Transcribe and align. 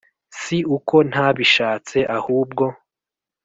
Si 0.41 0.57
uko 0.77 0.95
ntabishatse 1.09 1.97
Ahubwo 2.17 2.65